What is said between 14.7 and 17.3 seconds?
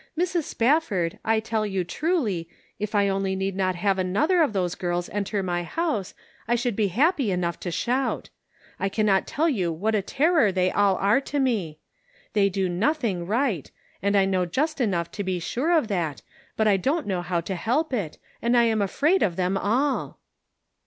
enough to be sure of that, but I don't know